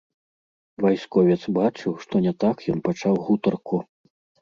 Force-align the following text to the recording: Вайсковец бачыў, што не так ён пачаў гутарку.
Вайсковец 0.85 1.37
бачыў, 1.59 1.91
што 2.07 2.25
не 2.27 2.35
так 2.47 2.67
ён 2.77 2.85
пачаў 2.91 3.25
гутарку. 3.25 3.77